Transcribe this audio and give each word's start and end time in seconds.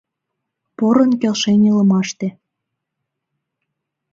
Порын 0.77 1.11
келшен 1.21 1.61
илымаште 1.69 2.27